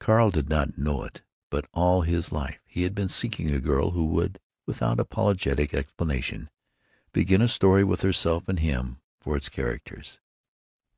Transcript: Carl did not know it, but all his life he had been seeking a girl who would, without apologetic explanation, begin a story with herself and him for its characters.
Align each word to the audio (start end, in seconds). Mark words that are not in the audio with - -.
Carl 0.00 0.30
did 0.30 0.50
not 0.50 0.76
know 0.76 1.02
it, 1.02 1.22
but 1.48 1.66
all 1.72 2.02
his 2.02 2.30
life 2.30 2.60
he 2.66 2.82
had 2.82 2.94
been 2.94 3.08
seeking 3.08 3.50
a 3.50 3.58
girl 3.58 3.92
who 3.92 4.04
would, 4.04 4.38
without 4.66 5.00
apologetic 5.00 5.72
explanation, 5.72 6.50
begin 7.14 7.40
a 7.40 7.48
story 7.48 7.82
with 7.82 8.02
herself 8.02 8.50
and 8.50 8.58
him 8.58 9.00
for 9.18 9.34
its 9.34 9.48
characters. 9.48 10.20